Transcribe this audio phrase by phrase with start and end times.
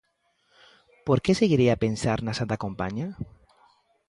[1.05, 3.07] Por que seguirei a pensar na Santa Compaña?